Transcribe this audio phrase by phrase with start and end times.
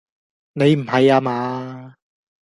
[0.53, 1.93] 你唔係呀嘛？